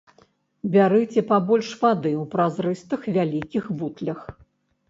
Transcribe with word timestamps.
Бярыце 0.75 1.23
пабольш 1.31 1.69
вады 1.83 2.13
ў 2.13 2.23
празрыстых 2.33 3.01
вялікіх 3.19 3.63
бутлях. 3.83 4.19